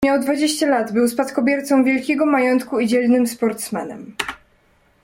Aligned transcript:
"Miał 0.05 0.19
dwadzieścia 0.21 0.67
lat, 0.67 0.91
był 0.91 1.07
spadkobiercą 1.07 1.83
wielkiego 1.83 2.25
majątku 2.25 2.79
i 2.79 2.87
dzielnym 2.87 3.27
sportsmenem." 3.27 4.15